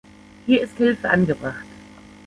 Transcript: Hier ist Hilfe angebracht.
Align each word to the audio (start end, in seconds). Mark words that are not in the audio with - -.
Hier 0.47 0.61
ist 0.63 0.77
Hilfe 0.79 1.11
angebracht. 1.11 1.63